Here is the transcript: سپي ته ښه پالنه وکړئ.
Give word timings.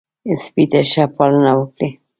سپي 0.43 0.63
ته 0.71 0.79
ښه 0.91 1.03
پالنه 1.15 1.51
وکړئ. 1.59 1.91